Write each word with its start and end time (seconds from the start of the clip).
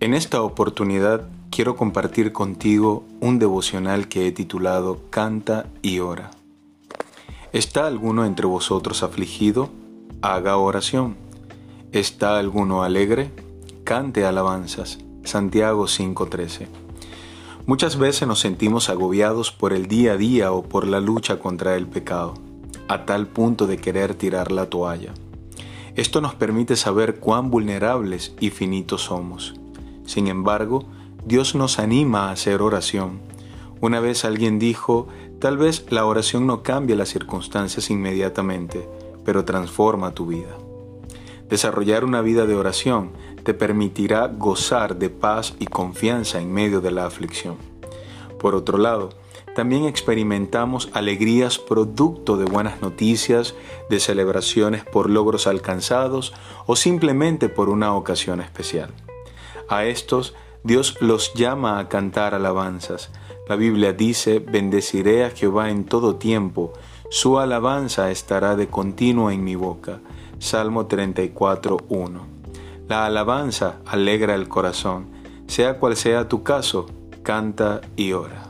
En 0.00 0.14
esta 0.14 0.40
oportunidad 0.40 1.28
quiero 1.50 1.76
compartir 1.76 2.32
contigo 2.32 3.04
un 3.20 3.38
devocional 3.38 4.08
que 4.08 4.26
he 4.26 4.32
titulado 4.32 5.02
Canta 5.10 5.66
y 5.82 5.98
ora. 5.98 6.30
¿Está 7.52 7.86
alguno 7.86 8.24
entre 8.24 8.46
vosotros 8.46 9.02
afligido? 9.02 9.68
Haga 10.22 10.56
oración. 10.56 11.16
¿Está 11.92 12.38
alguno 12.38 12.82
alegre? 12.82 13.30
Cante 13.84 14.24
alabanzas. 14.24 15.00
Santiago 15.24 15.86
5:13. 15.86 16.68
Muchas 17.66 17.98
veces 17.98 18.26
nos 18.26 18.40
sentimos 18.40 18.88
agobiados 18.88 19.52
por 19.52 19.74
el 19.74 19.86
día 19.86 20.12
a 20.12 20.16
día 20.16 20.52
o 20.52 20.62
por 20.62 20.86
la 20.86 21.00
lucha 21.00 21.38
contra 21.38 21.76
el 21.76 21.86
pecado, 21.86 22.32
a 22.88 23.04
tal 23.04 23.26
punto 23.26 23.66
de 23.66 23.76
querer 23.76 24.14
tirar 24.14 24.50
la 24.50 24.64
toalla. 24.70 25.12
Esto 25.94 26.22
nos 26.22 26.34
permite 26.34 26.76
saber 26.76 27.20
cuán 27.20 27.50
vulnerables 27.50 28.32
y 28.40 28.48
finitos 28.48 29.02
somos. 29.02 29.59
Sin 30.10 30.26
embargo, 30.26 30.82
Dios 31.24 31.54
nos 31.54 31.78
anima 31.78 32.24
a 32.24 32.32
hacer 32.32 32.62
oración. 32.62 33.20
Una 33.80 34.00
vez 34.00 34.24
alguien 34.24 34.58
dijo, 34.58 35.06
tal 35.38 35.56
vez 35.56 35.86
la 35.88 36.04
oración 36.04 36.48
no 36.48 36.64
cambia 36.64 36.96
las 36.96 37.10
circunstancias 37.10 37.90
inmediatamente, 37.90 38.88
pero 39.24 39.44
transforma 39.44 40.12
tu 40.12 40.26
vida. 40.26 40.58
Desarrollar 41.48 42.04
una 42.04 42.22
vida 42.22 42.46
de 42.46 42.56
oración 42.56 43.12
te 43.44 43.54
permitirá 43.54 44.26
gozar 44.26 44.96
de 44.96 45.10
paz 45.10 45.54
y 45.60 45.66
confianza 45.66 46.40
en 46.40 46.52
medio 46.52 46.80
de 46.80 46.90
la 46.90 47.06
aflicción. 47.06 47.54
Por 48.40 48.56
otro 48.56 48.78
lado, 48.78 49.10
también 49.54 49.84
experimentamos 49.84 50.90
alegrías 50.92 51.60
producto 51.60 52.36
de 52.36 52.46
buenas 52.46 52.82
noticias, 52.82 53.54
de 53.88 54.00
celebraciones 54.00 54.84
por 54.84 55.08
logros 55.08 55.46
alcanzados 55.46 56.32
o 56.66 56.74
simplemente 56.74 57.48
por 57.48 57.68
una 57.68 57.94
ocasión 57.94 58.40
especial. 58.40 58.92
A 59.70 59.84
estos 59.84 60.34
Dios 60.64 60.96
los 61.00 61.32
llama 61.34 61.78
a 61.78 61.88
cantar 61.88 62.34
alabanzas. 62.34 63.10
La 63.48 63.54
Biblia 63.54 63.92
dice, 63.92 64.40
bendeciré 64.40 65.24
a 65.24 65.30
Jehová 65.30 65.70
en 65.70 65.84
todo 65.84 66.16
tiempo, 66.16 66.72
su 67.08 67.38
alabanza 67.38 68.10
estará 68.10 68.56
de 68.56 68.66
continuo 68.66 69.30
en 69.30 69.44
mi 69.44 69.54
boca. 69.54 70.00
Salmo 70.40 70.88
34.1. 70.88 72.20
La 72.88 73.06
alabanza 73.06 73.76
alegra 73.86 74.34
el 74.34 74.48
corazón. 74.48 75.06
Sea 75.46 75.78
cual 75.78 75.96
sea 75.96 76.28
tu 76.28 76.42
caso, 76.42 76.86
canta 77.22 77.80
y 77.94 78.12
ora. 78.12 78.49